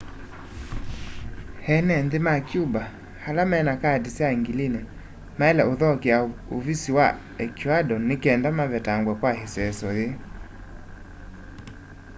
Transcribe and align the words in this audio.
eene 1.73 1.95
nthi 2.05 2.19
ma 2.27 2.35
cuba 2.49 2.81
ala 3.27 3.43
mena 3.51 3.73
kaati 3.81 4.09
sya 4.17 4.27
ngilini 4.37 4.81
maile 5.39 5.61
uthokea 5.71 6.17
uvisi 6.55 6.89
wa 6.97 7.07
ecuador 7.45 7.99
nikenda 8.09 8.49
mavetangwe 8.59 9.13
kwa 9.19 9.31
iseeso 9.45 9.87
yii 9.97 10.15